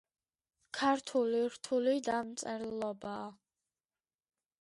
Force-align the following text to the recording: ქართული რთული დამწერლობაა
ქართული 0.77 1.41
რთული 1.55 1.93
დამწერლობაა 2.07 3.29